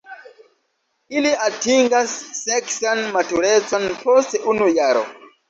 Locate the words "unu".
4.57-4.73